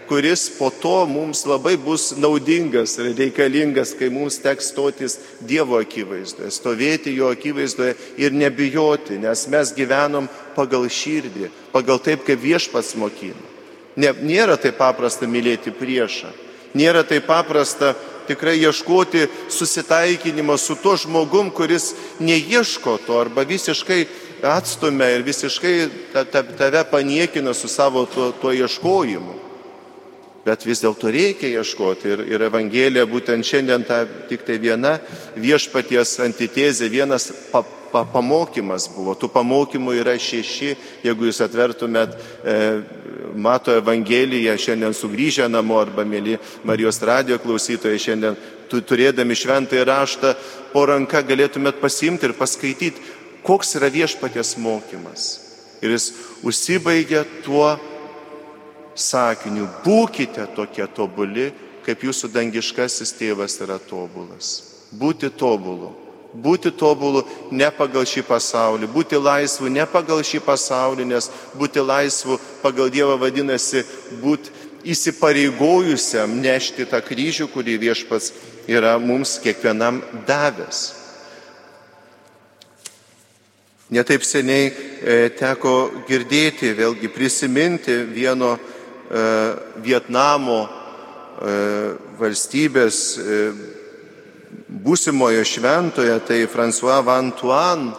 kuris 0.08 0.50
po 0.60 0.70
to 0.70 1.06
mums 1.06 1.46
labai 1.46 1.76
bus 1.78 2.14
naudingas 2.18 2.98
ir 3.00 3.12
reikalingas, 3.16 3.94
kai 4.00 4.10
mums 4.10 4.40
teks 4.44 4.72
stotis 4.72 5.18
Dievo 5.44 5.79
akivaizdoje, 5.81 6.51
stovėti 6.51 7.16
Jo 7.16 7.31
akivaizdoje 7.36 7.96
ir 8.20 8.36
nebijoti, 8.36 9.20
nes 9.24 9.48
mes 9.51 9.74
gyvenom 9.75 10.29
pagal 10.55 10.88
širdį, 10.88 11.51
pagal 11.74 12.00
taip, 12.03 12.24
kaip 12.27 12.44
viešpats 12.44 12.96
mokina. 13.00 13.55
Ne, 13.98 14.14
nėra 14.22 14.60
taip 14.62 14.77
paprasta 14.79 15.27
mylėti 15.27 15.74
priešą, 15.75 16.31
nėra 16.77 17.03
taip 17.07 17.25
paprasta 17.27 17.96
tikrai 18.27 18.57
ieškoti 18.59 19.27
susitaikinimo 19.50 20.57
su 20.57 20.75
tuo 20.75 20.98
žmogum, 21.00 21.50
kuris 21.51 21.94
neieško 22.20 22.98
to 23.05 23.20
arba 23.20 23.46
visiškai 23.48 24.05
atstumia 24.44 25.09
ir 25.16 25.25
visiškai 25.25 25.75
tave 26.57 26.83
paniekina 26.92 27.53
su 27.53 27.68
savo 27.68 28.05
tuo, 28.05 28.31
tuo 28.31 28.53
ieškojimu. 28.53 29.48
Bet 30.48 30.63
vis 30.63 30.79
dėlto 30.79 31.09
reikia 31.11 31.50
ieškoti 31.59 32.07
ir, 32.07 32.22
ir 32.31 32.44
Evangelija 32.48 33.03
būtent 33.09 33.44
šiandien 33.44 33.83
ta 33.83 34.05
tik 34.29 34.46
tai 34.48 34.55
viena 34.63 34.94
viešpaties 35.35 36.13
antitezė, 36.24 36.87
vienas 36.87 37.27
pa, 37.51 37.66
pa, 37.92 38.05
pamokymas 38.07 38.87
buvo. 38.94 39.18
Tų 39.20 39.27
pamokymų 39.33 39.98
yra 40.00 40.13
šeši, 40.16 40.72
jeigu 41.03 41.27
jūs 41.27 41.42
atvertumėt 41.44 42.16
e, 42.16 42.55
Mato 43.35 43.74
Evangeliją 43.75 44.55
šiandien 44.59 44.96
sugrįžę 44.96 45.48
namo 45.51 45.79
arba 45.81 46.05
mėly 46.07 46.37
Marijos 46.68 47.01
radio 47.05 47.40
klausytojai 47.42 48.00
šiandien 48.00 48.37
turėdami 48.70 49.35
šventąjį 49.35 49.83
raštą 49.87 50.33
po 50.74 50.85
ranka 50.90 51.22
galėtumėt 51.24 51.81
pasimti 51.81 52.27
ir 52.27 52.35
paskaityti, 52.37 53.03
koks 53.44 53.77
yra 53.79 53.90
viešpatės 53.92 54.57
mokymas. 54.59 55.27
Ir 55.81 55.94
jis 55.94 56.09
užsibaigia 56.44 57.24
tuo 57.46 57.77
sakiniu, 58.98 59.68
būkite 59.85 60.48
tokie 60.57 60.87
tobuli, 60.96 61.51
kaip 61.85 62.03
jūsų 62.03 62.31
dangiškasis 62.33 63.13
tėvas 63.20 63.59
yra 63.63 63.77
tobulas. 63.79 64.57
Būti 64.92 65.29
tobulu. 65.29 66.06
Būti 66.38 66.70
tobulu 66.78 67.24
ne 67.52 67.70
pagal 67.74 68.06
šį 68.06 68.22
pasaulį, 68.28 68.90
būti 68.94 69.18
laisvu 69.18 69.72
ne 69.74 69.86
pagal 69.90 70.22
šį 70.22 70.44
pasaulį, 70.46 71.08
nes 71.10 71.32
būti 71.58 71.82
laisvu 71.82 72.38
pagal 72.62 72.92
Dievą 72.94 73.16
vadinasi 73.18 73.82
būti 74.22 74.54
įsipareigojusiam 74.88 76.38
nešti 76.42 76.86
tą 76.92 77.02
kryžių, 77.04 77.50
kurį 77.52 77.80
viešpats 77.82 78.32
yra 78.70 78.96
mums 79.02 79.38
kiekvienam 79.44 80.00
davęs. 80.28 80.84
Netaip 83.90 84.26
seniai 84.28 84.68
e, 84.68 85.30
teko 85.40 86.04
girdėti, 86.10 86.74
vėlgi 86.76 87.08
prisiminti 87.08 87.96
vieno 88.12 88.58
e, 88.58 88.60
Vietnamo 89.80 90.60
e, 90.68 91.54
valstybės 92.20 92.98
būsimojo 94.67 95.43
šventoje, 95.46 96.17
tai 96.27 96.41
François 96.51 97.03
Van 97.05 97.31
Tuan 97.31 97.91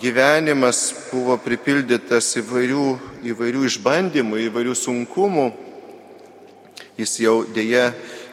gyvenimas 0.00 0.92
buvo 1.10 1.36
pripildytas 1.42 2.30
įvairių, 2.40 2.86
įvairių 3.32 3.64
išbandymų, 3.68 4.40
įvairių 4.48 4.76
sunkumų. 4.78 5.48
Jis 7.00 7.18
jau 7.24 7.42
dėja 7.48 7.90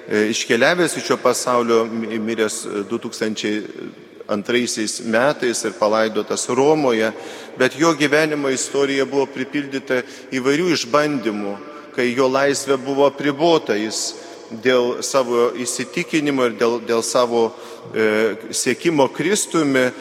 iškeliavęs 0.09 0.97
iš 0.97 1.09
šio 1.11 1.17
pasaulio, 1.21 1.83
miręs 1.89 2.63
2000 2.89 4.07
antraisiais 4.29 4.99
metais 5.01 5.63
ir 5.65 5.73
palaidotas 5.73 6.47
Romoje, 6.49 7.11
bet 7.57 7.75
jo 7.79 7.93
gyvenimo 7.97 8.51
istorija 8.53 9.05
buvo 9.09 9.25
pripildyta 9.25 10.03
įvairių 10.37 10.69
išbandymų, 10.75 11.55
kai 11.95 12.11
jo 12.13 12.29
laisvė 12.29 12.77
buvo 12.77 13.07
apribota, 13.09 13.73
jis 13.73 14.13
dėl 14.51 15.03
savo 15.05 15.49
įsitikinimo 15.57 16.49
ir 16.49 16.55
dėl, 16.57 16.79
dėl 16.85 17.03
savo 17.05 17.49
e, 17.93 18.35
siekimo 18.55 19.09
Kristumi 19.13 19.85
e, 19.85 19.91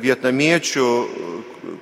vietnamiečių 0.00 0.86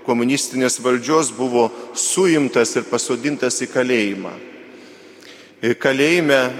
komunistinės 0.06 0.80
valdžios 0.82 1.30
buvo 1.36 1.68
suimtas 1.94 2.74
ir 2.76 2.88
pasodintas 2.90 3.60
į 3.62 3.70
kalėjimą. 3.72 4.34
Ir 5.62 5.78
kalėjime 5.78 6.38
e, 6.38 6.50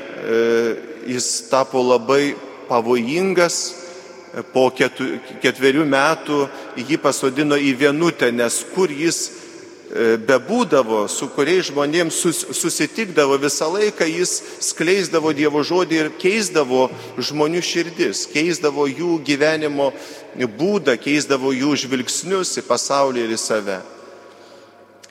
jis 1.15 1.29
tapo 1.51 1.83
labai 1.83 2.35
pavojingas, 2.69 3.59
po 4.53 4.69
ketverių 4.75 5.85
metų 5.89 6.39
jį 6.77 6.99
pasodino 7.03 7.57
į 7.57 7.73
vienutę, 7.81 8.31
nes 8.33 8.61
kur 8.75 8.93
jis 8.93 9.21
e, 9.25 9.38
bebūdavo, 10.29 11.07
su 11.09 11.31
kuriais 11.33 11.71
žmonėms 11.71 12.17
sus, 12.21 12.43
susitikdavo 12.53 13.39
visą 13.41 13.71
laiką, 13.73 14.05
jis 14.05 14.35
skleisdavo 14.69 15.33
Dievo 15.33 15.63
žodį 15.65 16.01
ir 16.01 16.11
keisdavo 16.21 16.89
žmonių 17.17 17.63
širdis, 17.65 18.27
keisdavo 18.29 18.85
jų 18.89 19.19
gyvenimo 19.25 19.93
būdą, 20.37 20.99
keisdavo 21.01 21.55
jų 21.57 21.77
žvilgsnius 21.85 22.59
į 22.61 22.67
pasaulį 22.69 23.25
ir 23.25 23.33
į 23.33 23.41
save. 23.41 23.79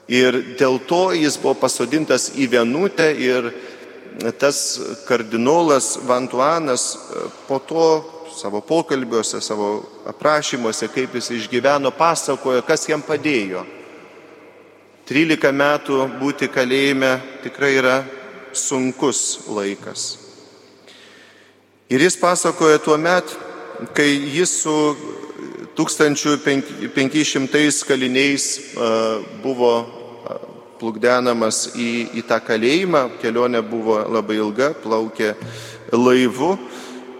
Ir 0.07 0.37
dėl 0.59 0.77
to 0.87 1.09
jis 1.17 1.39
buvo 1.41 1.57
pasodintas 1.59 2.29
į 2.37 2.47
vienutę 2.53 3.09
ir 3.11 3.49
tas 4.39 4.79
kardinolas 5.07 5.97
Vantuanas 6.07 6.93
e, 6.95 7.25
po 7.47 7.59
to 7.59 7.89
savo 8.37 8.61
pokalbiuose, 8.61 9.41
savo 9.41 9.83
aprašymuose, 10.07 10.87
kaip 10.93 11.17
jis 11.17 11.31
išgyveno, 11.41 11.91
pasakojo, 11.97 12.61
kas 12.65 12.85
jam 12.89 13.01
padėjo. 13.01 13.65
13 15.07 15.53
metų 15.55 16.01
būti 16.19 16.49
kalėjime 16.51 17.13
tikrai 17.39 17.77
yra 17.79 18.03
sunkus 18.51 19.47
laikas. 19.47 20.19
Ir 21.87 22.03
jis 22.03 22.17
pasakoja 22.19 22.75
tuo 22.83 22.97
met, 22.99 23.23
kai 23.95 24.09
jis 24.35 24.51
su 24.65 24.75
1500 25.79 27.87
kaliniais 27.87 28.75
buvo 29.39 29.71
plukdenamas 30.81 31.71
į, 31.79 32.19
į 32.19 32.27
tą 32.27 32.43
kalėjimą, 32.43 33.07
kelionė 33.21 33.63
buvo 33.63 34.03
labai 34.11 34.43
ilga, 34.43 34.73
plaukė 34.83 35.39
laivu, 35.95 36.57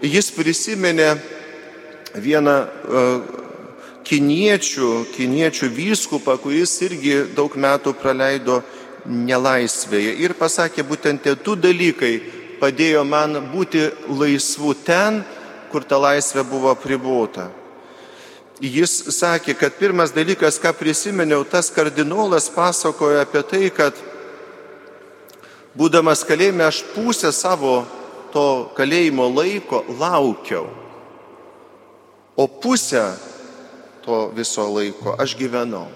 jis 0.04 0.28
prisiminė 0.36 1.13
vieną 2.19 2.58
kiniečių, 4.08 4.89
kiniečių 5.15 5.70
vyskupą, 5.76 6.38
kuris 6.39 6.78
irgi 6.86 7.26
daug 7.36 7.54
metų 7.60 7.93
praleido 8.00 8.62
nelaisvėje 9.08 10.15
ir 10.24 10.36
pasakė, 10.39 10.84
būtent 10.88 11.24
tie 11.24 11.36
du 11.36 11.56
dalykai 11.60 12.13
padėjo 12.62 13.04
man 13.08 13.38
būti 13.52 13.88
laisvu 14.08 14.74
ten, 14.88 15.22
kur 15.72 15.84
ta 15.84 16.00
laisvė 16.00 16.43
buvo 16.48 16.74
pribota. 16.80 17.50
Jis 18.63 19.13
sakė, 19.13 19.54
kad 19.54 19.76
pirmas 19.78 20.13
dalykas, 20.15 20.58
ką 20.58 20.72
prisiminiau, 20.74 21.43
tas 21.46 21.70
kardinolas 21.70 22.48
pasakojo 22.50 23.20
apie 23.22 23.43
tai, 23.46 23.67
kad 23.70 24.00
būdamas 25.78 26.24
kalėjime 26.26 26.65
aš 26.65 26.82
pusę 26.96 27.30
savo 27.36 27.84
to 28.34 28.48
kalėjimo 28.78 29.28
laiko 29.30 29.84
laukiau, 30.00 30.65
o 32.38 32.48
pusę 32.48 33.06
to 34.08 34.32
viso 34.32 34.63
laiko 34.72 35.15
aš 35.20 35.36
gyvenau. 35.36 35.89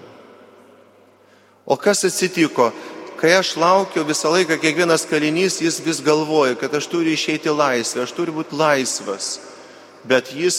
O 1.64 1.76
kas 1.80 2.04
atsitiko? 2.04 2.68
Kai 3.16 3.32
aš 3.38 3.54
laukiu 3.56 4.04
visą 4.04 4.32
laiką, 4.34 4.58
kiekvienas 4.60 5.06
kalinys, 5.08 5.60
jis 5.62 5.78
vis 5.80 6.02
galvoja, 6.04 6.58
kad 6.60 6.74
aš 6.74 6.90
turiu 6.92 7.14
išeiti 7.14 7.48
laisvę, 7.48 8.02
aš 8.02 8.12
turiu 8.12 8.34
būti 8.36 8.58
laisvas. 8.58 9.36
Bet 10.04 10.32
jis 10.36 10.58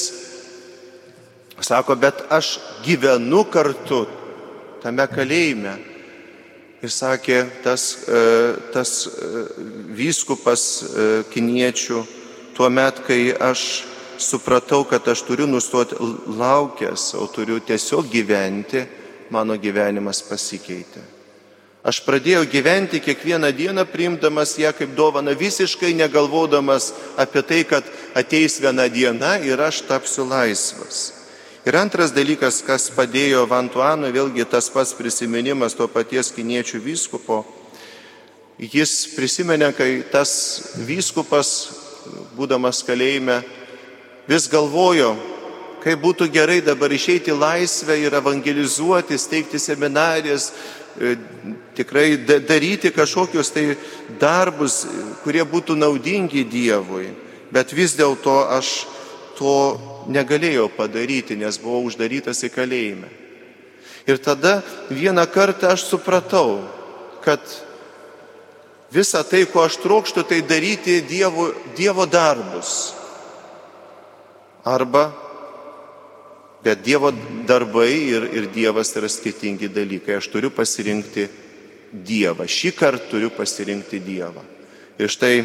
sako, 1.62 2.00
bet 2.00 2.24
aš 2.34 2.56
gyvenu 2.86 3.44
kartu 3.52 4.06
tame 4.82 5.06
kalėjime. 5.12 5.78
Ir 6.84 6.92
sakė 6.92 7.44
tas, 7.64 7.84
e, 8.10 8.22
tas 8.74 8.96
e, 9.08 9.28
vyskupas 9.96 10.64
e, 10.84 11.10
kiniečių, 11.32 12.02
tuo 12.58 12.68
met, 12.74 13.00
kai 13.06 13.32
aš 13.32 13.84
supratau, 14.18 14.84
kad 14.88 15.08
aš 15.08 15.24
turiu 15.28 15.48
nustoti 15.48 15.96
laukęs, 16.38 17.14
o 17.20 17.28
turiu 17.28 17.60
tiesiog 17.60 18.10
gyventi, 18.12 18.86
mano 19.34 19.58
gyvenimas 19.58 20.22
pasikeitė. 20.28 21.02
Aš 21.84 22.00
pradėjau 22.06 22.46
gyventi 22.48 23.02
kiekvieną 23.04 23.50
dieną, 23.52 23.84
priimdamas 23.92 24.56
ją 24.56 24.72
kaip 24.72 24.94
dovana, 24.96 25.34
visiškai 25.36 25.92
negalvodamas 26.00 26.94
apie 27.20 27.42
tai, 27.44 27.64
kad 27.68 27.84
ateis 28.16 28.56
viena 28.64 28.88
diena 28.88 29.36
ir 29.44 29.60
aš 29.60 29.82
tapsiu 29.90 30.24
laisvas. 30.24 31.12
Ir 31.68 31.76
antras 31.76 32.12
dalykas, 32.16 32.62
kas 32.64 32.90
padėjo 32.92 33.44
Vantuanui, 33.52 34.14
vėlgi 34.16 34.48
tas 34.48 34.70
pats 34.72 34.96
prisiminimas 34.96 35.76
to 35.76 35.88
paties 35.92 36.32
kiniečių 36.36 36.80
vyskupo, 36.84 37.42
jis 38.60 38.96
prisimenė, 39.16 39.74
kai 39.76 40.04
tas 40.12 40.32
vyskupas, 40.88 41.52
būdamas 42.36 42.80
kalėjime, 42.88 43.42
vis 44.28 44.48
galvojo, 44.52 45.14
kaip 45.84 46.00
būtų 46.00 46.30
gerai 46.32 46.62
dabar 46.64 46.92
išeiti 46.96 47.34
laisvę 47.36 47.98
ir 48.00 48.16
evangelizuoti, 48.16 49.20
steigti 49.20 49.60
seminarijas, 49.60 50.52
e, 50.96 51.18
tikrai 51.76 52.16
daryti 52.24 52.92
kažkokius 52.94 53.52
tai 53.52 53.66
darbus, 54.20 54.86
kurie 55.24 55.44
būtų 55.44 55.76
naudingi 55.76 56.46
Dievui. 56.48 57.10
Bet 57.52 57.74
vis 57.74 57.98
dėlto 58.00 58.48
aš 58.56 58.88
to 59.38 59.58
negalėjau 60.08 60.70
padaryti, 60.74 61.36
nes 61.36 61.60
buvau 61.60 61.84
uždarytas 61.90 62.44
į 62.48 62.50
kalėjimą. 62.54 63.12
Ir 64.08 64.18
tada 64.20 64.62
vieną 64.90 65.24
kartą 65.32 65.72
aš 65.72 65.86
supratau, 65.88 66.64
kad 67.24 67.40
visa 68.92 69.24
tai, 69.24 69.46
ko 69.48 69.64
aš 69.64 69.80
trokštų, 69.84 70.26
tai 70.28 70.42
daryti 70.44 71.02
Dievo, 71.08 71.52
dievo 71.78 72.06
darbus. 72.06 73.03
Arba, 74.64 75.12
bet 76.64 76.84
Dievo 76.84 77.12
darbai 77.48 77.92
ir, 77.92 78.24
ir 78.32 78.48
Dievas 78.54 78.96
yra 78.96 79.10
skirtingi 79.12 79.68
dalykai. 79.68 80.16
Aš 80.22 80.30
turiu 80.32 80.54
pasirinkti 80.56 81.28
Dievą. 81.92 82.48
Šį 82.48 82.72
kartą 82.78 83.10
turiu 83.12 83.30
pasirinkti 83.36 84.00
Dievą. 84.00 84.44
Ir 84.98 85.12
štai 85.12 85.44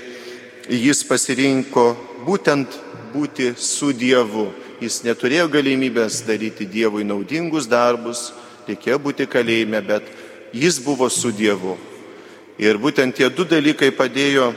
jis 0.70 1.02
pasirinko 1.08 1.90
būtent 2.26 2.78
būti 3.10 3.50
su 3.58 3.90
Dievu. 3.92 4.52
Jis 4.78 5.00
neturėjo 5.02 5.48
galimybės 5.50 6.20
daryti 6.22 6.68
Dievui 6.70 7.02
naudingus 7.02 7.66
darbus, 7.66 8.28
reikėjo 8.68 9.00
būti 9.02 9.26
kalėjime, 9.26 9.80
bet 9.82 10.06
jis 10.54 10.78
buvo 10.84 11.08
su 11.10 11.32
Dievu. 11.34 11.74
Ir 12.62 12.78
būtent 12.78 13.16
tie 13.18 13.26
du 13.30 13.42
dalykai 13.42 13.90
padėjo 13.94 14.52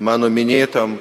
mano 0.00 0.28
minėtam 0.28 0.98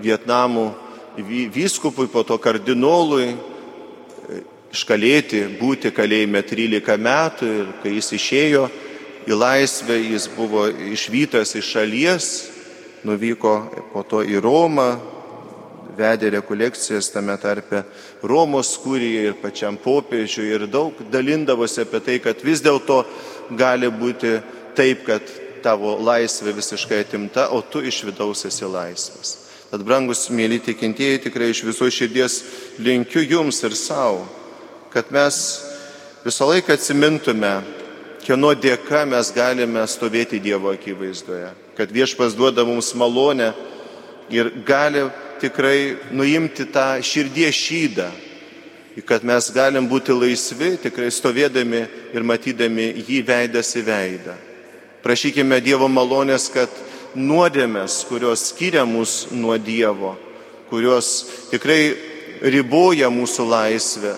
Vietnamų 0.00 0.87
vyskupui, 1.24 2.08
po 2.12 2.22
to 2.22 2.38
kardinolui 2.38 3.32
e, 3.32 4.42
iškalėti, 4.74 5.44
būti 5.58 5.92
kalėjime 5.94 6.42
13 6.46 6.98
metų 7.02 7.48
ir 7.60 7.72
kai 7.82 7.94
jis 7.96 8.12
išėjo 8.18 8.68
į 9.28 9.36
laisvę, 9.36 9.98
jis 10.14 10.28
buvo 10.36 10.68
išvytas 10.68 11.54
iš 11.58 11.72
šalies, 11.74 12.28
nuvyko 13.04 13.54
po 13.92 14.04
to 14.08 14.22
į 14.24 14.40
Romą, 14.42 14.90
vedė 15.98 16.30
rekolekcijas 16.36 17.10
tame 17.10 17.34
tarpe 17.42 17.82
Romos 18.22 18.70
kūryje 18.82 19.24
ir 19.30 19.36
pačiam 19.42 19.76
popiežiui 19.80 20.46
ir 20.54 20.66
daug 20.70 20.94
dalindavosi 21.10 21.82
apie 21.82 22.00
tai, 22.04 22.16
kad 22.22 22.44
vis 22.46 22.62
dėlto 22.62 23.02
gali 23.58 23.90
būti 23.90 24.38
taip, 24.78 25.04
kad 25.08 25.34
tavo 25.62 25.96
laisvė 25.98 26.54
visiškai 26.54 27.02
atimta, 27.02 27.48
o 27.50 27.60
tu 27.62 27.82
iš 27.82 28.04
vidaus 28.06 28.44
esi 28.46 28.68
laisvas. 28.68 29.47
Tad 29.68 29.82
brangus 29.84 30.30
mėly 30.32 30.62
tikintieji, 30.64 31.26
tikrai 31.26 31.50
iš 31.52 31.60
viso 31.66 31.84
širdies 31.92 32.38
linkiu 32.80 33.20
jums 33.20 33.58
ir 33.68 33.74
savo, 33.76 34.22
kad 34.88 35.10
mes 35.12 35.36
visą 36.24 36.48
laiką 36.48 36.72
atsimintume, 36.72 37.50
kieno 38.24 38.54
dėka 38.56 39.02
mes 39.04 39.28
galime 39.36 39.84
stovėti 39.84 40.40
Dievo 40.40 40.72
akivaizdoje, 40.72 41.50
kad 41.76 41.92
viešpas 41.92 42.32
duoda 42.38 42.64
mums 42.64 42.94
malonę 42.96 43.50
ir 44.32 44.48
gali 44.64 45.04
tikrai 45.42 45.98
nuimti 46.16 46.64
tą 46.72 47.02
širdies 47.04 47.60
šydą, 47.60 48.08
kad 49.04 49.20
mes 49.20 49.52
galim 49.52 49.84
būti 49.86 50.16
laisvi, 50.16 50.78
tikrai 50.80 51.12
stovėdami 51.12 51.84
ir 52.16 52.24
matydami 52.24 52.88
jį 53.04 53.20
veidas 53.28 53.76
į 53.76 53.84
veidą. 53.84 54.34
Prašykime 55.04 55.60
Dievo 55.62 55.92
malonės, 55.92 56.48
kad 56.56 56.72
nuodėmės, 57.18 58.04
kurios 58.08 58.48
skiria 58.52 58.84
mus 58.88 59.26
nuo 59.34 59.56
Dievo, 59.58 60.14
kurios 60.70 61.26
tikrai 61.50 61.82
riboja 62.42 63.10
mūsų 63.10 63.46
laisvę, 63.48 64.14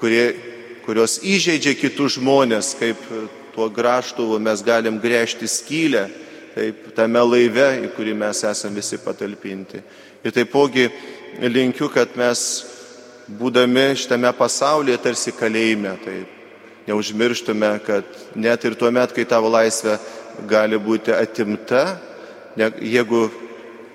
kurie, 0.00 0.24
kurios 0.86 1.18
įžeidžia 1.26 1.74
kitus 1.78 2.16
žmonės, 2.18 2.74
kaip 2.78 3.00
tuo 3.54 3.68
graštuvu 3.72 4.38
mes 4.42 4.62
galim 4.64 5.00
grėžti 5.02 5.48
skylę, 5.50 6.06
taip 6.54 6.90
tame 6.96 7.22
laive, 7.26 7.68
į 7.86 7.92
kurį 7.96 8.14
mes 8.18 8.42
esame 8.46 8.80
visi 8.80 8.98
patalpinti. 9.02 9.82
Ir 10.24 10.34
taipogi 10.34 10.88
linkiu, 11.40 11.88
kad 11.92 12.14
mes, 12.18 12.42
būdami 13.40 13.90
šitame 13.98 14.30
pasaulyje, 14.36 14.98
tarsi 15.02 15.34
kalėjime, 15.36 15.94
taip, 16.04 16.36
neužmirštume, 16.88 17.70
kad 17.86 18.06
net 18.34 18.64
ir 18.66 18.76
tuo 18.78 18.90
met, 18.94 19.12
kai 19.14 19.26
tavo 19.28 19.50
laisvė 19.52 19.98
gali 20.50 20.78
būti 20.80 21.14
atimta, 21.14 21.84
jeigu 22.56 23.28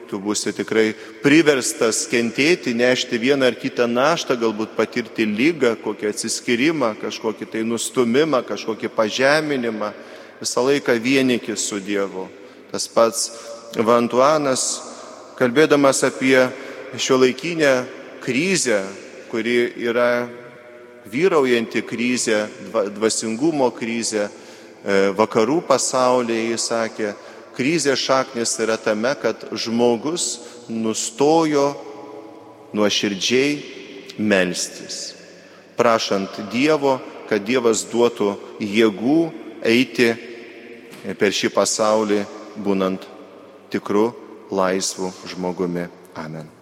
tu 0.10 0.20
būsi 0.22 0.54
tikrai 0.56 0.94
priverstas 1.24 2.06
kentėti, 2.10 2.76
nešti 2.78 3.20
vieną 3.20 3.50
ar 3.50 3.58
kitą 3.60 3.88
naštą, 3.90 4.38
galbūt 4.40 4.76
patirti 4.78 5.26
lygą, 5.26 5.76
kokį 5.84 6.12
atsiskyrimą, 6.12 6.94
kažkokį 7.02 7.50
tai 7.52 7.64
nustumimą, 7.66 8.44
kažkokį 8.46 8.92
pažeminimą, 8.96 9.92
visą 10.40 10.66
laiką 10.68 10.98
vienikis 11.02 11.66
su 11.70 11.82
Dievu. 11.82 12.28
Tas 12.72 12.88
pats 12.92 13.30
Vantuanas, 13.76 14.66
kalbėdamas 15.40 16.04
apie 16.08 16.38
šio 16.98 17.20
laikinę 17.20 17.74
krizę, 18.24 18.84
kuri 19.32 19.74
yra 19.84 20.28
vyraujanti 21.12 21.84
krizė, 21.86 22.46
dvasingumo 22.96 23.68
krizė 23.76 24.26
e, 24.26 24.30
vakarų 25.18 25.60
pasaulyje, 25.68 26.54
jis 26.54 26.68
sakė, 26.72 27.12
Krizės 27.56 28.02
šaknis 28.04 28.58
yra 28.60 28.76
tame, 28.82 29.14
kad 29.22 29.48
žmogus 29.56 30.26
nustojo 30.68 31.70
nuoširdžiai 32.76 34.20
melstis, 34.20 35.14
prašant 35.80 36.42
Dievo, 36.52 36.98
kad 37.30 37.46
Dievas 37.48 37.86
duotų 37.92 38.34
jėgų 38.60 39.20
eiti 39.66 40.12
per 41.20 41.36
šį 41.36 41.54
pasaulį, 41.56 42.24
būnant 42.66 43.08
tikru 43.72 44.10
laisvu 44.52 45.12
žmogumi. 45.32 45.88
Amen. 46.16 46.55